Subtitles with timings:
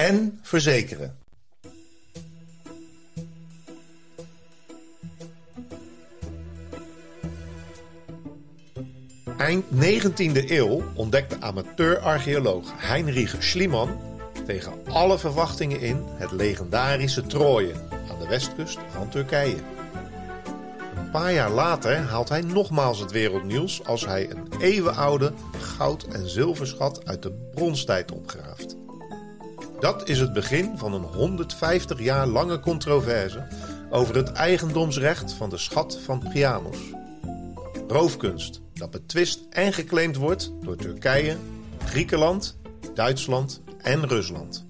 [0.00, 1.18] en verzekeren.
[9.36, 13.98] Eind 19e eeuw ontdekte amateur-archeoloog Heinrich Schliemann
[14.46, 17.72] tegen alle verwachtingen in het legendarische Troje
[18.10, 19.56] aan de westkust van Turkije.
[20.96, 26.28] Een paar jaar later haalt hij nogmaals het wereldnieuws als hij een eeuwenoude goud- en
[26.28, 28.79] zilverschat uit de bronstijd opgraaft.
[29.80, 33.46] Dat is het begin van een 150 jaar lange controverse
[33.90, 36.76] over het eigendomsrecht van de schat van Priamos.
[37.88, 41.36] Roofkunst dat betwist en geclaimd wordt door Turkije,
[41.84, 42.58] Griekenland,
[42.94, 44.64] Duitsland en Rusland.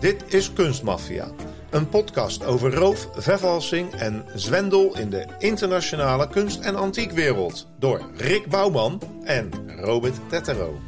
[0.00, 1.30] Dit is Kunstmafia,
[1.70, 8.46] een podcast over roof, vervalsing en zwendel in de internationale kunst- en antiekwereld door Rick
[8.46, 10.78] Bouwman en Robert Tettero.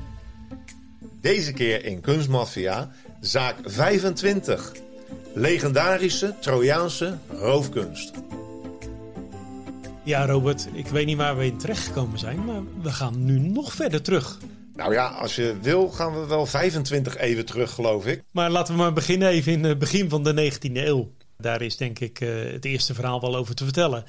[1.21, 4.73] Deze keer in Kunstmafia zaak 25.
[5.35, 8.11] Legendarische Trojaanse roofkunst.
[10.05, 13.39] Ja, Robert, ik weet niet waar we in terecht gekomen zijn, maar we gaan nu
[13.39, 14.39] nog verder terug.
[14.75, 18.23] Nou ja, als je wil gaan we wel 25 even terug, geloof ik.
[18.31, 21.13] Maar laten we maar beginnen even in het begin van de 19e eeuw.
[21.37, 24.05] Daar is denk ik eh, het eerste verhaal wel over te vertellen.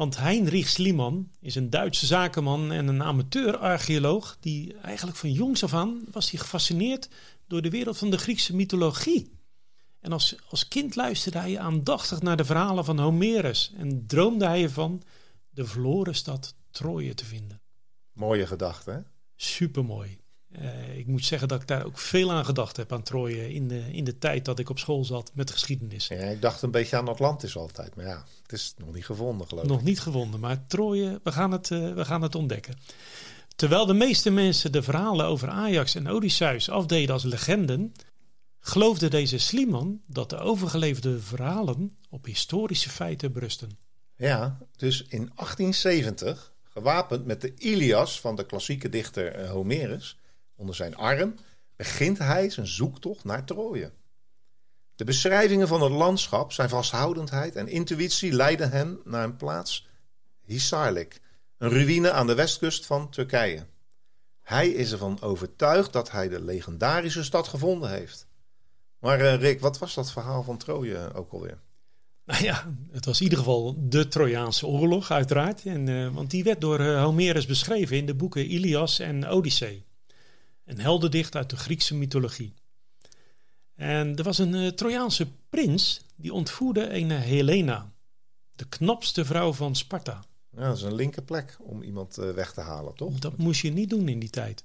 [0.00, 4.36] Want Heinrich Schliemann is een Duitse zakenman en een amateur-archeoloog...
[4.40, 7.08] die eigenlijk van jongs af aan was hij gefascineerd
[7.46, 9.32] door de wereld van de Griekse mythologie.
[10.00, 13.72] En als, als kind luisterde hij aandachtig naar de verhalen van Homerus...
[13.76, 15.02] en droomde hij ervan
[15.50, 17.60] de verloren stad Troje te vinden.
[18.12, 19.00] Mooie gedachte, hè?
[19.36, 20.19] Supermooi.
[20.58, 23.68] Uh, ik moet zeggen dat ik daar ook veel aan gedacht heb aan Troje in
[23.68, 26.08] de, in de tijd dat ik op school zat met geschiedenis.
[26.08, 29.46] Ja, ik dacht een beetje aan Atlantis altijd, maar ja, het is nog niet gevonden
[29.46, 29.70] geloof ik.
[29.70, 32.74] Nog niet gevonden, maar Troje, we gaan, het, uh, we gaan het ontdekken.
[33.56, 37.92] Terwijl de meeste mensen de verhalen over Ajax en Odysseus afdeden als legenden,
[38.60, 43.78] geloofde deze Sliman dat de overgeleverde verhalen op historische feiten berusten.
[44.16, 50.18] Ja, dus in 1870, gewapend met de Ilias van de klassieke dichter eh, Homerus
[50.60, 51.34] onder zijn arm,
[51.76, 53.92] begint hij zijn zoektocht naar Troje.
[54.94, 59.88] De beschrijvingen van het landschap, zijn vasthoudendheid en intuïtie leiden hem naar een plaats,
[60.44, 61.20] Hisarlik,
[61.58, 63.66] een ruïne aan de westkust van Turkije.
[64.42, 68.26] Hij is ervan overtuigd dat hij de legendarische stad gevonden heeft.
[68.98, 71.58] Maar uh, Rick, wat was dat verhaal van Troje ook alweer?
[72.24, 75.64] Nou ja, het was in ieder geval de Trojaanse oorlog, uiteraard.
[75.64, 79.84] En, uh, want die werd door uh, Homerus beschreven in de boeken Ilias en Odyssee.
[80.70, 82.54] Een heldendicht uit de Griekse mythologie.
[83.74, 87.92] En er was een uh, Trojaanse prins die ontvoerde een Helena,
[88.52, 90.24] de knapste vrouw van Sparta.
[90.50, 93.18] Ja, dat is een linker plek om iemand weg te halen, toch?
[93.18, 94.64] Dat moest je niet doen in die tijd.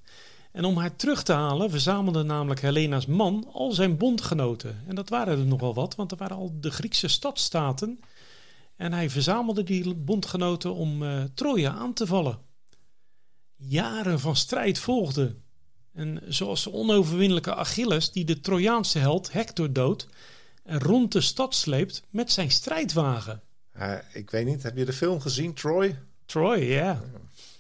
[0.51, 4.83] En om haar terug te halen verzamelde namelijk Helena's man al zijn bondgenoten.
[4.87, 7.99] En dat waren er nogal wat, want er waren al de Griekse stadstaten.
[8.75, 12.39] En hij verzamelde die bondgenoten om uh, Troje aan te vallen.
[13.55, 15.44] Jaren van strijd volgden.
[15.95, 20.07] En zoals de onoverwinnelijke Achilles, die de Trojaanse held Hector doodt
[20.63, 23.41] en rond de stad sleept met zijn strijdwagen.
[23.77, 25.99] Uh, ik weet niet, heb je de film gezien, Troy?
[26.25, 27.01] Troy, ja.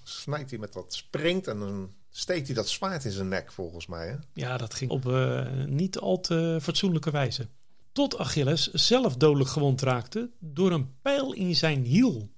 [0.03, 3.87] Snijdt hij met dat springt en dan steekt hij dat zwaard in zijn nek, volgens
[3.87, 4.07] mij.
[4.07, 4.15] Hè?
[4.33, 7.47] Ja, dat ging op uh, niet al te fatsoenlijke wijze.
[7.91, 12.29] Tot Achilles zelf dodelijk gewond raakte door een pijl in zijn hiel.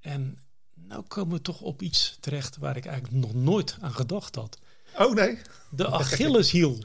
[0.00, 0.38] En
[0.74, 4.58] nou komen we toch op iets terecht waar ik eigenlijk nog nooit aan gedacht had.
[4.98, 5.38] Oh nee?
[5.70, 6.78] De Achilleshiel.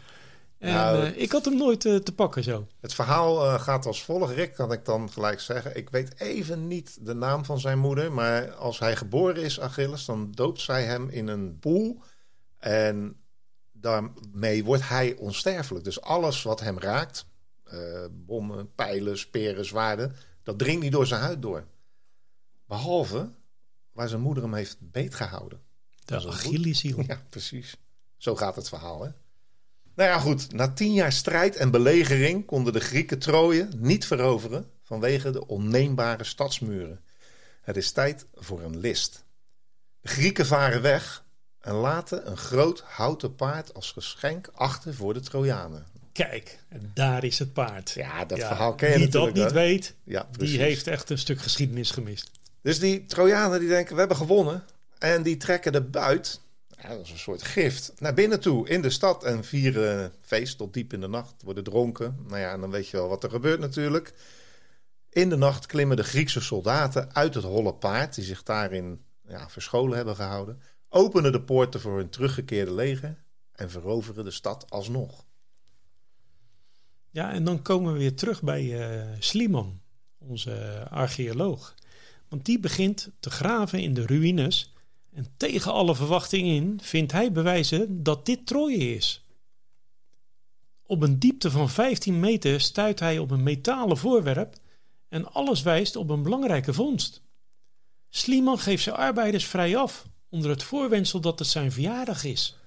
[0.58, 2.68] En nou, uh, ik had hem nooit uh, te pakken zo.
[2.80, 4.34] Het verhaal uh, gaat als volgt.
[4.34, 5.78] Rick kan ik dan gelijk zeggen.
[5.78, 8.12] Ik weet even niet de naam van zijn moeder.
[8.12, 12.02] Maar als hij geboren is, Achilles, dan doopt zij hem in een poel.
[12.58, 13.16] En
[13.72, 15.84] daarmee wordt hij onsterfelijk.
[15.86, 17.26] Dus alles wat hem raakt,
[18.12, 21.66] bommen, pijlen, speren, zwaarden, dat dringt niet door zijn huid door.
[22.68, 23.30] Behalve
[23.92, 25.62] waar zijn moeder hem heeft beetgehouden.
[26.06, 27.04] De Achilleshiel.
[27.08, 27.78] Ja, precies.
[28.20, 29.10] Zo gaat het verhaal, hè?
[29.96, 30.54] Nou ja, goed.
[30.54, 36.24] Na tien jaar strijd en belegering konden de Grieken Troje niet veroveren vanwege de onneembare
[36.24, 37.02] stadsmuren.
[37.62, 39.24] Het is tijd voor een list.
[40.02, 41.24] De Grieken varen weg
[41.60, 45.86] en laten een groot houten paard als geschenk achter voor de Trojanen.
[46.12, 47.90] Kijk, en daar is het paard.
[47.90, 49.36] Ja, dat verhaal ken je Wie natuurlijk.
[49.36, 49.60] dat niet hè?
[49.60, 52.32] weet, Ja, die heeft echt een stuk geschiedenis gemist.
[52.62, 54.64] Dus die Trojanen die denken, we hebben gewonnen.
[54.98, 56.42] En die trekken de buit,
[56.88, 59.24] dat is een soort gift, naar binnen toe in de stad.
[59.24, 62.18] En vieren feest tot diep in de nacht, worden dronken.
[62.28, 64.14] Nou ja, en dan weet je wel wat er gebeurt natuurlijk.
[65.10, 69.50] In de nacht klimmen de Griekse soldaten uit het holle paard, die zich daarin ja,
[69.50, 70.62] verscholen hebben gehouden.
[70.90, 75.26] Openen de poorten voor hun teruggekeerde leger en veroveren de stad alsnog.
[77.10, 79.82] Ja, en dan komen we weer terug bij eh Sliman,
[80.18, 81.76] onze archeoloog.
[82.28, 84.74] Want die begint te graven in de ruïnes.
[85.12, 89.26] En tegen alle verwachting in vindt hij bewijzen dat dit Troje is.
[90.84, 94.56] Op een diepte van 15 meter stuit hij op een metalen voorwerp
[95.08, 97.22] en alles wijst op een belangrijke vondst.
[98.10, 102.58] Sliman geeft zijn arbeiders vrij af onder het voorwendsel dat het zijn verjaardag is.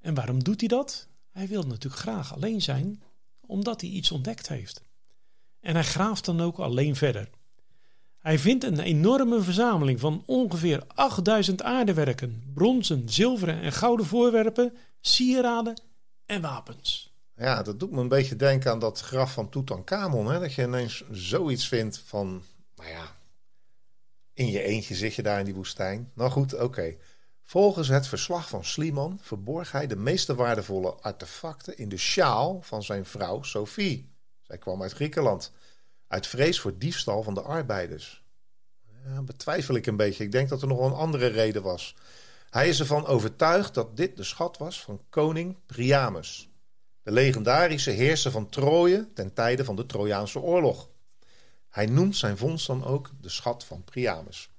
[0.00, 1.08] En waarom doet hij dat?
[1.30, 3.02] Hij wil natuurlijk graag alleen zijn,
[3.40, 4.82] omdat hij iets ontdekt heeft.
[5.60, 7.30] En hij graaft dan ook alleen verder.
[8.22, 15.80] Hij vindt een enorme verzameling van ongeveer 8000 aardewerken, bronzen, zilveren en gouden voorwerpen, sieraden
[16.26, 17.12] en wapens.
[17.36, 20.32] Ja, dat doet me een beetje denken aan dat graf van Tutankhamon.
[20.32, 20.40] Hè?
[20.40, 22.42] Dat je ineens zoiets vindt van,
[22.76, 23.16] nou ja,
[24.34, 26.10] in je eentje zit je daar in die woestijn.
[26.14, 26.96] Nou goed, oké.
[27.42, 32.82] Volgens het verslag van Sliman verborg hij de meeste waardevolle artefacten in de sjaal van
[32.82, 34.10] zijn vrouw Sophie.
[34.42, 35.52] Zij kwam uit Griekenland,
[36.12, 38.22] uit vrees voor diefstal van de arbeiders.
[39.04, 40.24] Ja, betwijfel ik een beetje.
[40.24, 41.94] Ik denk dat er nog wel een andere reden was.
[42.50, 46.52] Hij is ervan overtuigd dat dit de schat was van koning Priamus
[47.02, 50.88] de legendarische heerser van Troje ten tijde van de Trojaanse oorlog.
[51.68, 54.50] Hij noemt zijn vondst dan ook de schat van Priamus.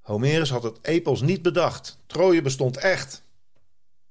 [0.00, 1.98] Homerus had het epos niet bedacht.
[2.06, 3.22] Troje bestond echt.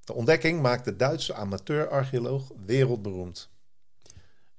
[0.04, 3.50] De ontdekking maakt de Duitse amateur-archeoloog wereldberoemd.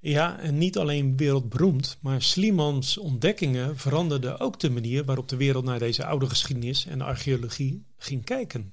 [0.09, 5.65] Ja, en niet alleen wereldberoemd, maar Slimans ontdekkingen veranderden ook de manier waarop de wereld
[5.65, 8.73] naar deze oude geschiedenis en archeologie ging kijken.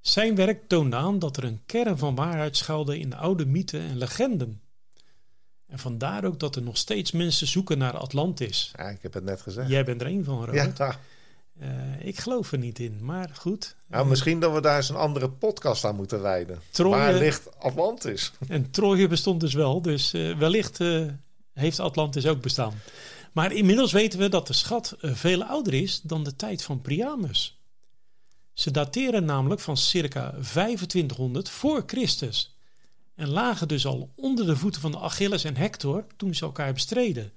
[0.00, 3.98] Zijn werk toonde aan dat er een kern van waarheid schuilde in oude mythen en
[3.98, 4.60] legenden.
[5.66, 8.72] En vandaar ook dat er nog steeds mensen zoeken naar Atlantis.
[8.76, 9.68] Ja, ik heb het net gezegd.
[9.68, 10.78] Jij bent er een van, Robert.
[10.78, 11.00] Ja,
[11.58, 13.76] Eh, ik geloof er niet in, maar goed.
[13.88, 16.60] nou, misschien dat we daar eens een andere podcast aan moeten wijden.
[16.70, 18.32] Troje- Waar ligt Atlantis?
[18.48, 21.06] En Troje bestond dus wel, dus eh, wellicht eh,
[21.52, 22.74] heeft Atlantis ook bestaan.
[23.32, 26.80] Maar inmiddels weten we dat de schat eh, veel ouder is dan de tijd van
[26.80, 27.60] Priamus.
[28.52, 32.56] Ze dateren namelijk van circa 2500 voor Christus.
[33.14, 36.72] En lagen dus al onder de voeten van de Achilles en Hector toen ze elkaar
[36.72, 37.32] bestreden.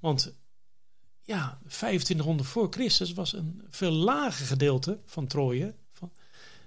[0.00, 0.32] Want
[1.28, 6.12] ja, 2500 voor Christus was een veel lager gedeelte van Troje van,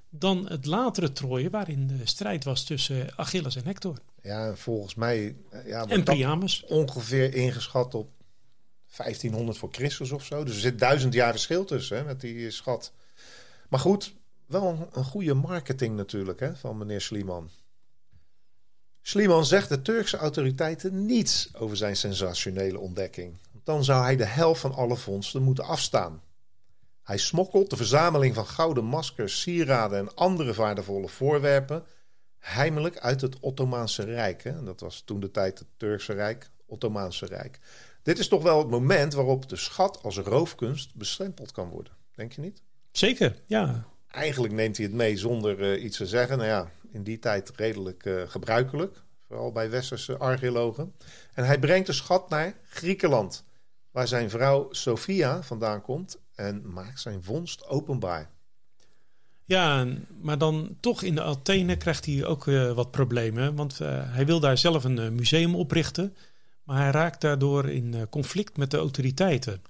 [0.09, 3.97] dan het latere Troje, waarin de strijd was tussen Achilles en Hector.
[4.21, 6.63] Ja, volgens mij eh, ja, En Priamus.
[6.67, 8.09] ongeveer ingeschat op
[8.95, 10.43] 1500 voor Christus of zo.
[10.43, 12.91] Dus er zit duizend jaar verschil tussen hè, met die schat.
[13.69, 14.13] Maar goed,
[14.45, 17.49] wel een, een goede marketing natuurlijk hè, van meneer Sliman.
[19.01, 23.37] Sliman zegt de Turkse autoriteiten niets over zijn sensationele ontdekking.
[23.63, 26.21] Dan zou hij de helft van alle vondsten moeten afstaan.
[27.03, 31.85] Hij smokkelt de verzameling van gouden maskers, sieraden en andere waardevolle voorwerpen
[32.41, 34.43] heimelijk uit het Ottomaanse Rijk.
[34.43, 34.63] Hè?
[34.63, 37.59] Dat was toen de tijd het Turkse Rijk, Ottomaanse Rijk.
[38.03, 41.93] Dit is toch wel het moment waarop de schat als roofkunst bestempeld kan worden.
[42.15, 42.61] Denk je niet?
[42.91, 43.85] Zeker, ja.
[44.07, 46.37] Eigenlijk neemt hij het mee zonder eh, iets te zeggen.
[46.37, 49.03] Nou ja, in die tijd redelijk eh, gebruikelijk.
[49.27, 50.95] Vooral bij westerse archeologen.
[51.33, 53.43] En hij brengt de schat naar Griekenland.
[53.91, 56.19] Waar zijn vrouw Sophia vandaan komt.
[56.35, 58.29] En maakt zijn vondst openbaar.
[59.45, 59.87] Ja,
[60.21, 63.55] maar dan toch in de Athene krijgt hij ook eh, wat problemen.
[63.55, 66.15] Want eh, hij wil daar zelf een eh, museum oprichten.
[66.63, 69.61] Maar hij raakt daardoor in conflict met de autoriteiten.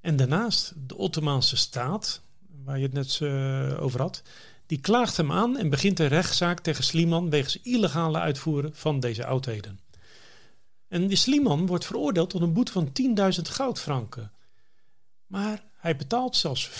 [0.00, 2.22] En daarnaast de Ottomaanse staat,
[2.64, 3.20] waar je het net
[3.78, 4.22] over had,
[4.66, 9.26] die klaagt hem aan en begint een rechtszaak tegen Sliman wegens illegale uitvoeren van deze
[9.26, 9.80] oudheden.
[10.90, 12.92] En de Sliman wordt veroordeeld tot een boete van
[13.36, 14.32] 10.000 goudfranken.
[15.26, 16.70] Maar hij betaalt zelfs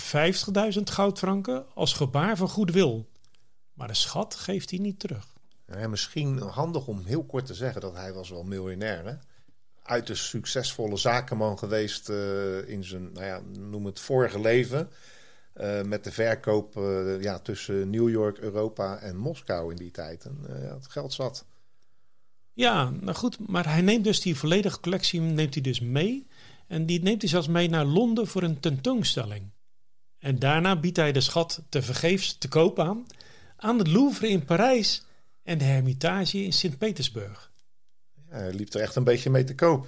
[0.77, 3.09] 50.000 goudfranken als gebaar van goedwil.
[3.73, 5.27] Maar de schat geeft hij niet terug.
[5.67, 9.05] Ja, misschien handig om heel kort te zeggen dat hij was wel miljonair.
[9.05, 9.15] Hè?
[9.83, 14.91] Uiterst succesvolle zakenman geweest eh, in zijn, nou ja, noem het vorige leven.
[15.53, 20.27] Eh, met de verkoop eh, ja, tussen New York, Europa en Moskou in die tijd.
[20.49, 21.45] Het geld zat.
[22.61, 26.27] Ja, nou goed, maar hij neemt dus die volledige collectie neemt hij dus mee.
[26.67, 29.51] En die neemt hij zelfs mee naar Londen voor een tentoonstelling.
[30.19, 33.07] En daarna biedt hij de schat te vergeefs te koop aan
[33.57, 35.05] aan het Louvre in Parijs
[35.43, 37.51] en de Hermitage in Sint-Petersburg.
[38.31, 39.87] Ja, hij liep er echt een beetje mee te koop.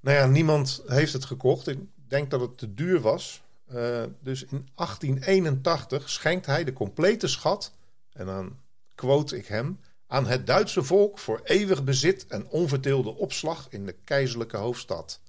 [0.00, 1.66] Nou ja, niemand heeft het gekocht.
[1.66, 3.42] Ik denk dat het te duur was.
[3.72, 7.72] Uh, dus in 1881 schenkt hij de complete schat,
[8.12, 8.56] en dan
[8.94, 13.96] quote ik hem, aan het Duitse volk voor eeuwig bezit en onverdeelde opslag in de
[14.04, 15.20] keizerlijke hoofdstad.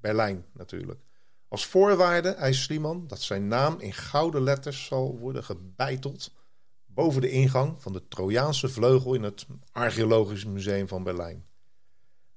[0.00, 1.00] Berlijn natuurlijk.
[1.48, 6.32] Als voorwaarde eist Schliemann dat zijn naam in gouden letters zal worden gebeiteld
[6.86, 11.46] boven de ingang van de Trojaanse vleugel in het Archeologisch Museum van Berlijn.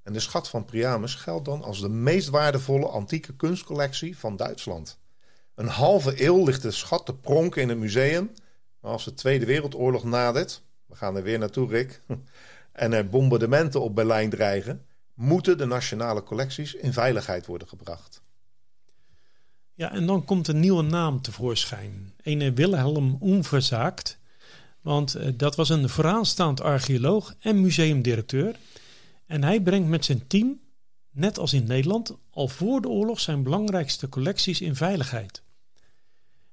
[0.04, 5.00] En de schat van Priamus geldt dan als de meest waardevolle antieke kunstcollectie van Duitsland.
[5.56, 8.32] Een halve eeuw ligt de schat te pronken in het museum,
[8.80, 12.02] maar als de Tweede Wereldoorlog nadert, we gaan er weer naartoe, Rick,
[12.72, 18.22] en er bombardementen op Berlijn dreigen, moeten de nationale collecties in veiligheid worden gebracht.
[19.74, 22.14] Ja, en dan komt een nieuwe naam tevoorschijn.
[22.22, 24.20] Een Wilhelm Unverzaakt.
[24.82, 28.56] Want eh, dat was een vooraanstaand archeoloog en museumdirecteur.
[29.26, 30.60] En hij brengt met zijn team,
[31.12, 35.41] net als in Nederland, al voor de oorlog zijn belangrijkste collecties in veiligheid.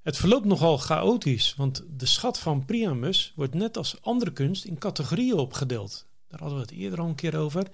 [0.08, 4.78] Het verloopt nogal chaotisch, want de schat van Priamus wordt net als andere kunst in
[4.78, 6.06] categorieën opgedeeld.
[6.28, 7.66] Daar hadden we het eerder al een keer over.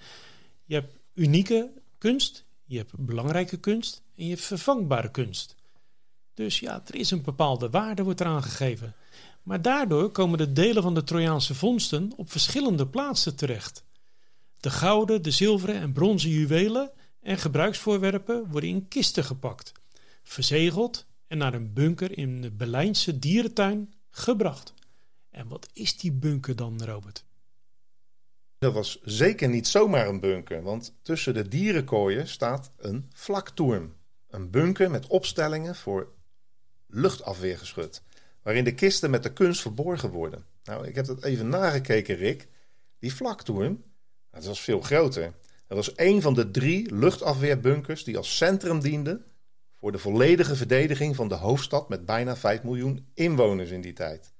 [0.64, 5.54] Je hebt unieke kunst, je hebt belangrijke kunst en je hebt vervangbare kunst.
[6.34, 8.94] Dus ja, er is een bepaalde waarde wordt eraan gegeven.
[9.42, 13.84] Maar daardoor komen de delen van de Trojaanse vondsten op verschillende plaatsen terecht.
[14.60, 19.72] De gouden, de zilveren en bronzen juwelen en gebruiksvoorwerpen worden in kisten gepakt,
[20.22, 24.74] verzegeld naar een bunker in de Berlijnse dierentuin gebracht.
[25.30, 27.24] En wat is die bunker dan, Robert?
[28.58, 33.94] Dat was zeker niet zomaar een bunker, want tussen de dierenkooien staat een vlaktoerm.
[34.28, 36.12] Een bunker met opstellingen voor
[36.86, 38.02] luchtafweergeschut,
[38.42, 40.44] waarin de kisten met de kunst verborgen worden.
[40.64, 42.48] Nou, ik heb dat even nagekeken, Rick.
[42.98, 43.82] Die vlaktoerm,
[44.30, 45.32] dat was veel groter.
[45.66, 49.24] Dat was een van de drie luchtafweerbunkers die als centrum dienden
[49.84, 54.32] voor de volledige verdediging van de hoofdstad met bijna 5 miljoen inwoners in die tijd.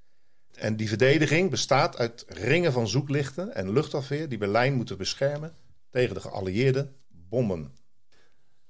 [0.53, 5.55] En die verdediging bestaat uit ringen van zoeklichten en luchtafweer die Berlijn moeten beschermen
[5.89, 7.71] tegen de geallieerde bommen.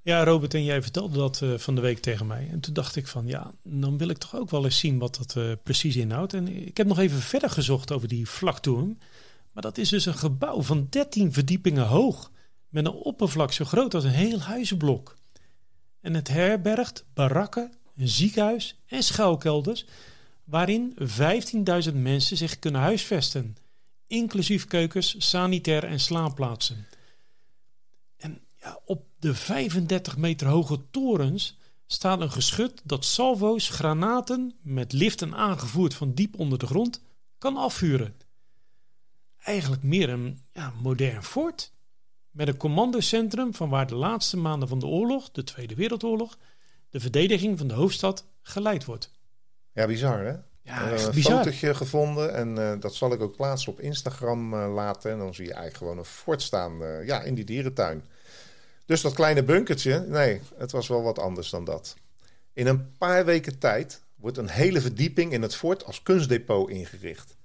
[0.02, 2.48] Ja, Robert, en jij vertelde dat uh, van de week tegen mij.
[2.50, 5.16] En toen dacht ik van, ja, dan wil ik toch ook wel eens zien wat
[5.16, 6.34] dat uh, precies inhoudt.
[6.34, 9.00] En ik heb nog even verder gezocht over die vlaktoren.
[9.52, 12.30] Maar dat is dus een gebouw van 13 verdiepingen hoog.
[12.68, 15.15] Met een oppervlak zo groot als een heel huizenblok.
[16.06, 19.86] En het herbergt barakken, een ziekenhuis en schuilkelders.
[20.44, 20.96] Waarin
[21.88, 23.56] 15.000 mensen zich kunnen huisvesten.
[24.06, 26.86] Inclusief keukens, sanitair en slaapplaatsen.
[28.16, 34.92] En ja, op de 35 meter hoge torens staat een geschut dat salvo's, granaten met
[34.92, 37.02] liften aangevoerd van diep onder de grond
[37.38, 38.16] kan afvuren
[39.46, 41.72] eigenlijk meer een ja, modern fort.
[42.36, 46.38] Met een commandocentrum van waar de laatste maanden van de oorlog, de Tweede Wereldoorlog,
[46.90, 49.10] de verdediging van de hoofdstad geleid wordt.
[49.72, 50.34] Ja, bizar hè?
[50.62, 55.10] Ja, een fotootje gevonden en uh, dat zal ik ook plaatsen op Instagram uh, laten.
[55.10, 58.04] En dan zie je eigenlijk gewoon een fort staan uh, ja, in die dierentuin.
[58.86, 61.96] Dus dat kleine bunkertje, nee, het was wel wat anders dan dat.
[62.52, 67.36] In een paar weken tijd wordt een hele verdieping in het fort als kunstdepot ingericht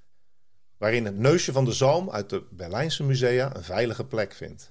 [0.78, 4.68] waarin het neusje van de zalm uit de Berlijnse musea een veilige plek vindt.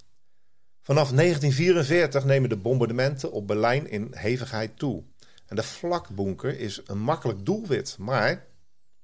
[0.83, 5.03] Vanaf 1944 nemen de bombardementen op Berlijn in hevigheid toe.
[5.47, 8.47] En de vlakbunker is een makkelijk doelwit, maar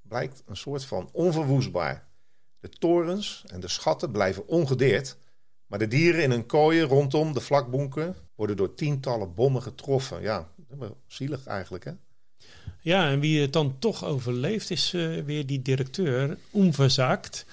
[0.02, 2.06] blijkt een soort van onverwoestbaar.
[2.60, 5.16] De torens en de schatten blijven ongedeerd,
[5.66, 10.22] maar de dieren in hun kooien rondom de vlakbunker worden door tientallen bommen getroffen.
[10.22, 10.48] Ja,
[11.06, 11.92] zielig eigenlijk, hè?
[12.80, 17.46] Ja, en wie het dan toch overleeft is uh, weer die directeur, onverzaakt.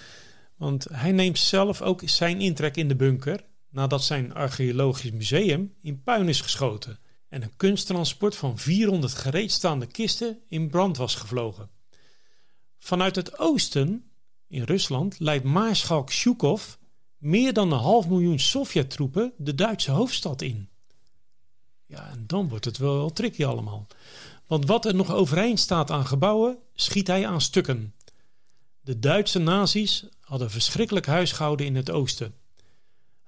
[0.56, 6.04] Want hij neemt zelf ook zijn intrek in de bunker nadat zijn archeologisch museum in
[6.04, 7.00] puin is geschoten
[7.30, 11.70] en een kunsttransport van 400 gereedstaande kisten in brand was gevlogen.
[12.80, 14.12] Vanuit het oosten,
[14.48, 16.74] in Rusland, leidt Maarschalk Shukov
[17.18, 20.70] meer dan een half miljoen Sovjet-troepen de Duitse hoofdstad in.
[21.86, 23.88] Ja, en dan wordt het wel tricky allemaal.
[24.48, 27.94] Want wat er nog overeind staat aan gebouwen, schiet hij aan stukken.
[28.82, 32.36] De Duitse nazi's hadden verschrikkelijk huisgehouden in het oosten.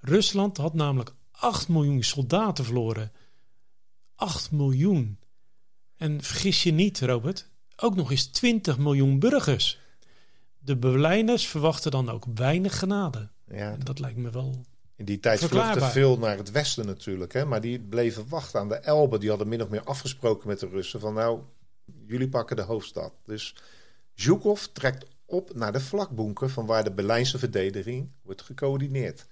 [0.05, 3.11] Rusland had namelijk 8 miljoen soldaten verloren.
[4.15, 5.19] 8 miljoen.
[5.97, 9.79] En vergis je niet, Robert, ook nog eens 20 miljoen burgers.
[10.57, 13.29] De Berlijners verwachten dan ook weinig genade.
[13.47, 17.33] Ja, en dat lijkt me wel in die tijd vluchtte veel naar het westen natuurlijk.
[17.33, 17.45] Hè?
[17.45, 19.17] Maar die bleven wachten aan de Elbe.
[19.17, 20.99] Die hadden min of meer afgesproken met de Russen.
[20.99, 21.39] Van nou,
[22.07, 23.13] Jullie pakken de hoofdstad.
[23.23, 23.55] Dus
[24.13, 29.27] Zhukov trekt op naar de vlakbunker van waar de Berlijnse verdediging wordt gecoördineerd.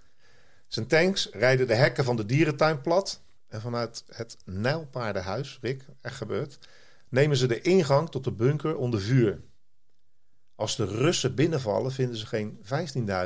[0.74, 3.22] Zijn tanks rijden de hekken van de dierentuin plat.
[3.48, 6.60] En vanuit het Nijlpaardenhuis, Rick, echt gebeurd,
[7.10, 9.42] nemen ze de ingang tot de bunker onder vuur.
[10.56, 12.60] Als de Russen binnenvallen, vinden ze geen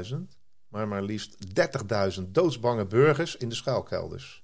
[0.10, 0.16] 15.000,
[0.68, 1.38] maar maar liefst
[2.20, 4.44] 30.000 doodsbange burgers in de schuilkelders.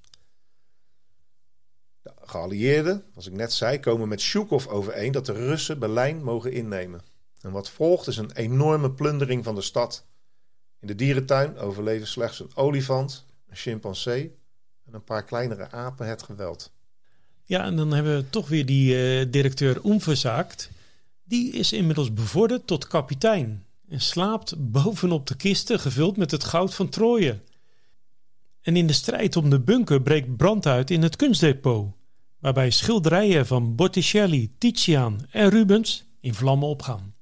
[2.01, 6.51] De geallieerden, als ik net zei, komen met Shukov overeen dat de Russen Berlijn mogen
[6.51, 7.01] innemen.
[7.41, 10.05] En wat volgt is een enorme plundering van de stad.
[10.83, 14.35] In de dierentuin overleven slechts een olifant, een chimpansee
[14.85, 16.71] en een paar kleinere apen het geweld.
[17.43, 20.69] Ja, en dan hebben we toch weer die uh, directeur Onverzaakt.
[21.23, 26.73] Die is inmiddels bevorderd tot kapitein en slaapt bovenop de kisten gevuld met het goud
[26.73, 27.39] van Troje.
[28.61, 31.93] En in de strijd om de bunker breekt brand uit in het kunstdepot,
[32.39, 37.13] waarbij schilderijen van Botticelli, Titiaan en Rubens in vlammen opgaan.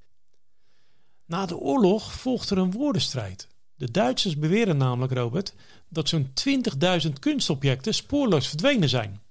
[1.25, 3.49] Na de oorlog volgt er een woordenstrijd.
[3.81, 5.53] De Duitsers beweren namelijk, Robert,
[5.89, 6.33] dat zo'n
[7.05, 9.21] 20.000 kunstobjecten spoorloos verdwenen zijn.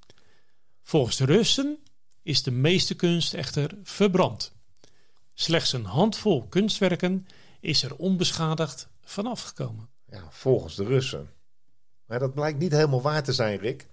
[0.82, 1.78] Volgens de Russen
[2.22, 4.52] is de meeste kunst echter verbrand.
[5.34, 7.26] Slechts een handvol kunstwerken
[7.60, 9.88] is er onbeschadigd vanaf gekomen.
[10.06, 11.30] Ja, volgens de Russen.
[12.06, 13.88] Maar dat blijkt niet helemaal waar te zijn, Rick.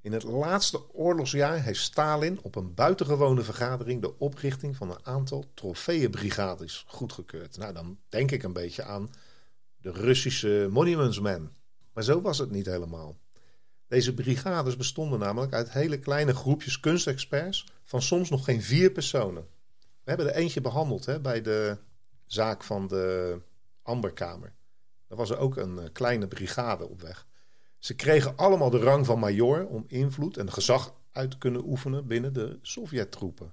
[0.00, 5.50] In het laatste oorlogsjaar heeft Stalin op een buitengewone vergadering de oprichting van een aantal
[5.54, 7.56] trofeeënbrigades goedgekeurd.
[7.58, 9.10] Nou, dan denk ik een beetje aan
[9.80, 11.52] de Russische Monuments Men.
[11.92, 13.18] Maar zo was het niet helemaal.
[13.86, 19.46] Deze brigades bestonden namelijk uit hele kleine groepjes kunstexperts van soms nog geen vier personen.
[19.78, 21.76] We hebben er eentje behandeld hè, bij de
[22.26, 23.38] zaak van de
[23.82, 24.52] Amberkamer.
[25.08, 27.26] Daar was er ook een eh, kleine brigade op weg.
[27.78, 32.06] Ze kregen allemaal de rang van major om invloed en gezag uit te kunnen oefenen
[32.06, 33.52] binnen de Sovjet-troepen.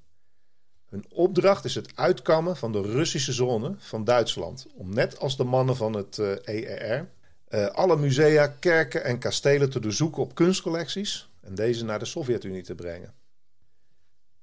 [0.89, 4.67] Hun opdracht is het uitkammen van de Russische zone van Duitsland.
[4.75, 7.07] Om net als de mannen van het uh, eh, ERR
[7.49, 12.63] uh, alle musea, kerken en kastelen te doorzoeken op kunstcollecties en deze naar de Sovjet-Unie
[12.63, 13.13] te brengen.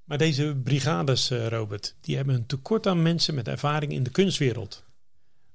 [0.04, 4.10] Maar deze brigades, uh, Robert, die hebben een tekort aan mensen met ervaring in de
[4.10, 4.84] kunstwereld.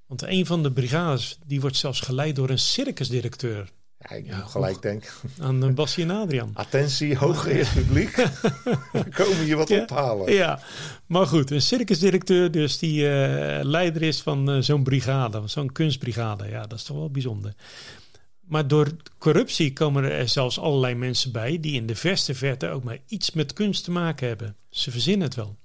[0.06, 3.71] Want een van de brigades die wordt zelfs geleid door een circusdirecteur.
[4.00, 5.14] Ja, ik ja, gelijk denk.
[5.40, 6.52] Aan uh, Basje en Adrian.
[6.54, 8.12] Attentie, hooggeëerd publiek.
[9.18, 10.34] Komen hier wat ja, ophalen.
[10.34, 10.60] Ja,
[11.06, 16.50] maar goed, een circusdirecteur dus die uh, leider is van uh, zo'n brigade, zo'n kunstbrigade.
[16.50, 17.54] Ja, dat is toch wel bijzonder.
[18.40, 22.84] Maar door corruptie komen er zelfs allerlei mensen bij die in de verste verte ook
[22.84, 24.56] maar iets met kunst te maken hebben.
[24.70, 25.58] Ze verzinnen het wel.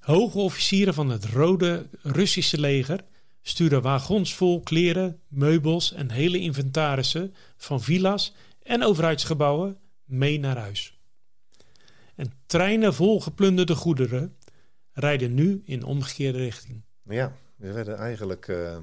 [0.00, 3.00] Hoge officieren van het Rode Russische leger
[3.48, 10.98] sturen wagons vol kleren, meubels en hele inventarissen van villa's en overheidsgebouwen mee naar huis.
[12.14, 14.36] En treinen vol geplunderde goederen
[14.92, 16.82] rijden nu in omgekeerde richting.
[17.02, 18.78] Ja, we werden eigenlijk uh,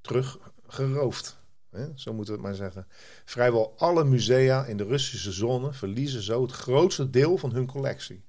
[0.00, 1.38] teruggeroofd.
[1.70, 1.86] Hè?
[1.94, 2.86] Zo moeten we het maar zeggen.
[3.24, 8.24] Vrijwel alle musea in de Russische zone verliezen zo het grootste deel van hun collectie.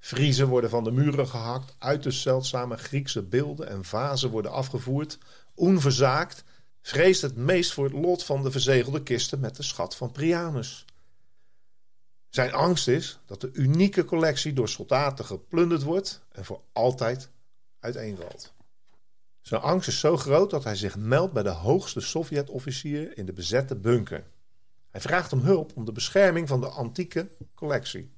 [0.00, 5.18] Friezen worden van de muren gehakt, uiterst zeldzame Griekse beelden en vazen worden afgevoerd.
[5.54, 6.44] Onverzaakt
[6.82, 10.84] vreest het meest voor het lot van de verzegelde kisten met de schat van Prianus.
[12.28, 17.30] Zijn angst is dat de unieke collectie door soldaten geplunderd wordt en voor altijd
[17.80, 18.52] uiteenvalt.
[19.40, 23.32] Zijn angst is zo groot dat hij zich meldt bij de hoogste Sovjet-officier in de
[23.32, 24.24] bezette bunker.
[24.90, 28.10] Hij vraagt om hulp om de bescherming van de antieke collectie.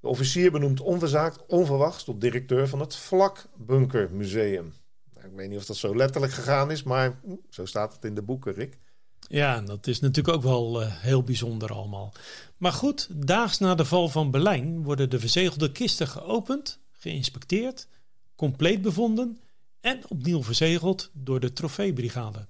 [0.00, 4.72] De officier benoemt onverzaakt onverwachts tot directeur van het Vlakbunkermuseum.
[5.14, 8.14] Nou, ik weet niet of dat zo letterlijk gegaan is, maar zo staat het in
[8.14, 8.78] de boeken, Rick.
[9.28, 12.12] Ja, dat is natuurlijk ook wel uh, heel bijzonder allemaal.
[12.56, 17.88] Maar goed, daags na de val van Berlijn worden de verzegelde kisten geopend, geïnspecteerd,
[18.36, 19.40] compleet bevonden
[19.80, 22.46] en opnieuw verzegeld door de trofeebrigade.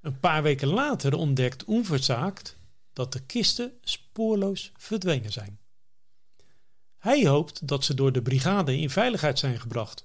[0.00, 2.56] Een paar weken later ontdekt onverzaakt
[2.92, 5.58] dat de kisten spoorloos verdwenen zijn.
[6.98, 10.04] Hij hoopt dat ze door de brigade in veiligheid zijn gebracht.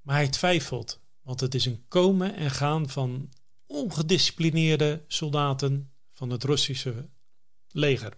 [0.00, 3.30] Maar hij twijfelt, want het is een komen en gaan van
[3.66, 7.08] ongedisciplineerde soldaten van het Russische
[7.70, 8.12] leger.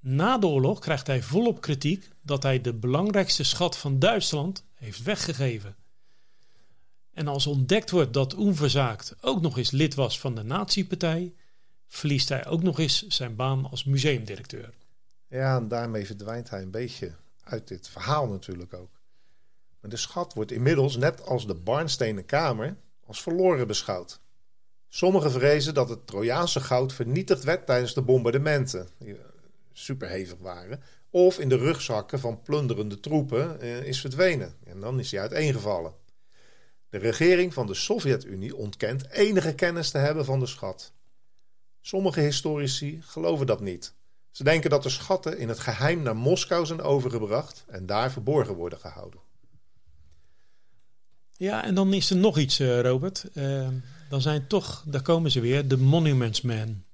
[0.00, 5.02] Na de oorlog krijgt hij volop kritiek dat hij de belangrijkste schat van Duitsland heeft
[5.02, 5.76] weggegeven.
[7.12, 11.34] En als ontdekt wordt dat Onverzaakt ook nog eens lid was van de Nazi-partij,
[11.88, 14.74] verliest hij ook nog eens zijn baan als museumdirecteur.
[15.28, 19.00] Ja, en daarmee verdwijnt hij een beetje uit dit verhaal natuurlijk ook.
[19.80, 24.20] Maar de schat wordt inmiddels, net als de barnstenen kamer, als verloren beschouwd.
[24.88, 29.16] Sommigen vrezen dat het Trojaanse goud vernietigd werd tijdens de bombardementen, die
[29.72, 34.54] superhevig waren, of in de rugzakken van plunderende troepen eh, is verdwenen.
[34.64, 35.94] En dan is hij uiteengevallen.
[36.88, 40.92] De regering van de Sovjet-Unie ontkent enige kennis te hebben van de schat.
[41.80, 43.94] Sommige historici geloven dat niet.
[44.36, 48.54] Ze denken dat de schatten in het geheim naar Moskou zijn overgebracht en daar verborgen
[48.54, 49.20] worden gehouden.
[51.32, 53.26] Ja, en dan is er nog iets, eh, Robert.
[53.34, 53.68] Uh,
[54.08, 56.84] dan zijn toch, daar komen ze weer, de Monuments Men.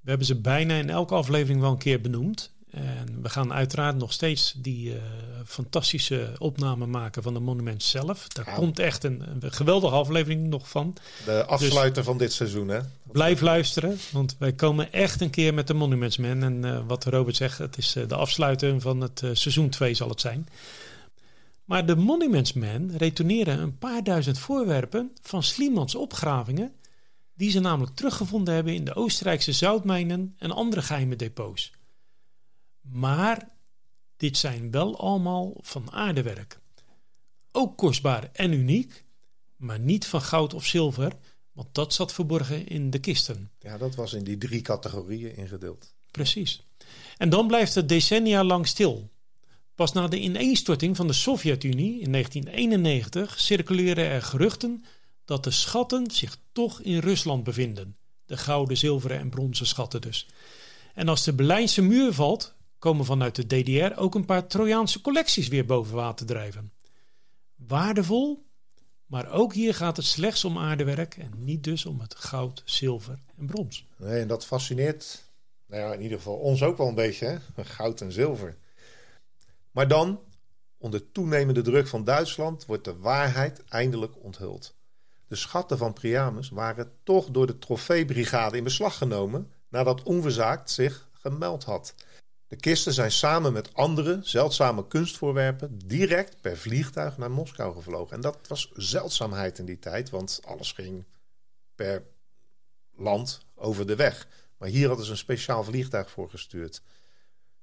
[0.00, 2.52] We hebben ze bijna in elke aflevering wel een keer benoemd.
[2.74, 4.94] En we gaan uiteraard nog steeds die uh,
[5.46, 8.28] fantastische opname maken van de monument zelf.
[8.28, 10.96] Daar komt echt een, een, geweldige aflevering nog van.
[11.24, 12.80] De afsluiter dus van dit seizoen, hè?
[13.02, 16.42] Blijf luisteren, want wij komen echt een keer met de Monumentsman.
[16.42, 20.08] En uh, wat Robert zegt, het is uh, de afsluiter van het seizoen 2 zal
[20.08, 20.48] het zijn.
[21.64, 26.72] Maar de Monumentsmen retourneren een paar duizend voorwerpen van Sliemans opgravingen,
[27.34, 31.72] die ze namelijk teruggevonden hebben in de Oostenrijkse zoutmijnen en andere geheime depots.
[32.90, 33.48] Maar
[34.16, 36.58] dit zijn wel allemaal van aardewerk.
[37.52, 39.04] Ook kostbaar en uniek,
[39.56, 41.12] maar niet van goud of zilver,
[41.52, 43.50] want dat zat verborgen in de kisten.
[43.58, 45.94] Ja, dat was in die drie categorieën ingedeeld.
[46.10, 46.66] Precies.
[47.16, 49.10] En dan blijft het decennia lang stil.
[49.74, 54.84] Pas na de ineenstorting van de Sovjet-Unie in 1991 circuleren er geruchten
[55.24, 57.96] dat de schatten zich toch in Rusland bevinden.
[58.26, 60.26] De gouden, zilveren en bronzen schatten dus.
[60.94, 62.53] En als de Berlijnse muur valt,
[62.84, 66.72] komen vanuit de DDR ook een paar Trojaanse collecties weer boven water drijven.
[67.54, 68.46] Waardevol,
[69.06, 73.18] maar ook hier gaat het slechts om aardewerk en niet dus om het goud, zilver
[73.36, 73.86] en brons.
[73.96, 75.32] Nee, en dat fascineert
[75.66, 77.64] nou ja, in ieder geval ons ook wel een beetje, hè?
[77.64, 78.56] goud en zilver.
[79.70, 80.20] Maar dan,
[80.78, 84.74] onder toenemende druk van Duitsland, wordt de waarheid eindelijk onthuld.
[85.26, 91.08] De schatten van Priamus waren toch door de trofeebrigade in beslag genomen nadat onverzaakt zich
[91.12, 91.94] gemeld had.
[92.54, 98.16] De kisten zijn samen met andere zeldzame kunstvoorwerpen direct per vliegtuig naar Moskou gevlogen.
[98.16, 101.04] En dat was zeldzaamheid in die tijd, want alles ging
[101.74, 102.02] per
[102.96, 104.28] land over de weg.
[104.58, 106.82] Maar hier hadden ze een speciaal vliegtuig voor gestuurd.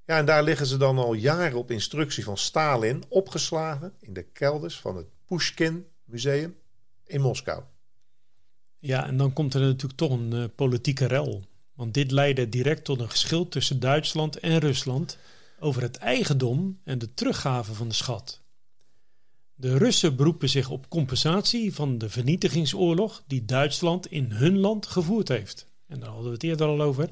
[0.04, 4.22] Ja, en daar liggen ze dan al jaren op instructie van Stalin opgeslagen in de
[4.22, 6.58] kelders van het Pushkin Museum
[7.04, 7.62] in Moskou.
[8.78, 11.42] Ja, en dan komt er natuurlijk toch een uh, politieke rel.
[11.74, 15.18] Want dit leidde direct tot een geschil tussen Duitsland en Rusland
[15.58, 18.40] over het eigendom en de teruggave van de schat.
[19.54, 25.28] De Russen beroepen zich op compensatie van de vernietigingsoorlog die Duitsland in hun land gevoerd
[25.28, 25.66] heeft.
[25.86, 27.08] En daar hadden we het eerder al over,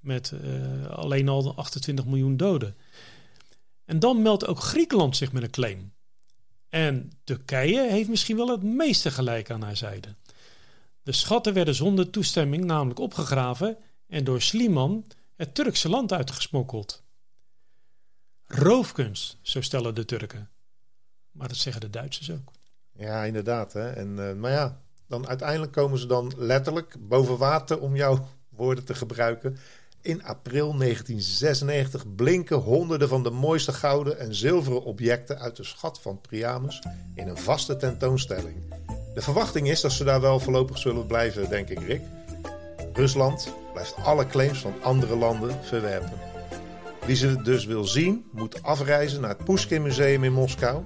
[0.00, 2.76] met uh, alleen al 28 miljoen doden.
[3.84, 5.92] En dan meldt ook Griekenland zich met een claim.
[6.68, 10.14] En Turkije heeft misschien wel het meeste gelijk aan haar zijde.
[11.02, 13.76] De schatten werden zonder toestemming namelijk opgegraven
[14.10, 15.04] en door Sliman
[15.36, 17.02] het Turkse land uitgesmokkeld.
[18.46, 20.50] Roofkunst, zo stellen de Turken.
[21.30, 22.52] Maar dat zeggen de Duitsers ook.
[22.92, 23.72] Ja, inderdaad.
[23.72, 23.90] Hè?
[23.90, 28.84] En, uh, maar ja, dan uiteindelijk komen ze dan letterlijk boven water, om jouw woorden
[28.84, 29.56] te gebruiken.
[30.00, 36.00] In april 1996 blinken honderden van de mooiste gouden en zilveren objecten uit de schat
[36.00, 36.82] van Priamus
[37.14, 38.56] in een vaste tentoonstelling.
[39.14, 42.02] De verwachting is dat ze daar wel voorlopig zullen blijven, denk ik, Rick.
[42.92, 46.18] Rusland blijft alle claims van andere landen verwerpen.
[47.06, 50.84] Wie ze dus wil zien, moet afreizen naar het Pushkin Museum in Moskou.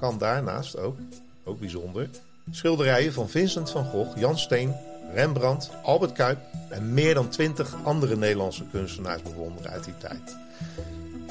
[0.00, 0.96] Kan daarnaast ook,
[1.44, 2.10] ook bijzonder,
[2.50, 4.74] schilderijen van Vincent van Gogh, Jan Steen,
[5.14, 6.38] Rembrandt, Albert Cuyp
[6.68, 10.36] en meer dan twintig andere Nederlandse kunstenaars bewonderen uit die tijd.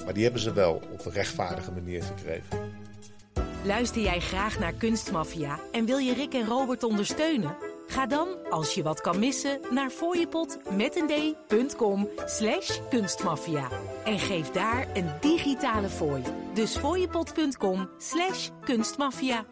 [0.05, 2.71] Maar die hebben ze wel op een rechtvaardige manier gekregen.
[3.63, 7.68] Luister jij graag naar Kunstmafia en wil je Rick en Robert ondersteunen?
[7.89, 13.67] Ga dan, als je wat kan missen, naar fooiepot met een d.com slash kunstmafia.
[14.05, 16.23] En geef daar een digitale fooi.
[16.53, 19.45] Dus fooiepot.com slash kunstmafia.